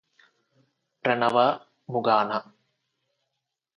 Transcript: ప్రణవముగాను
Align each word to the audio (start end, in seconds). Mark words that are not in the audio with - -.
ప్రణవముగాను 1.05 2.39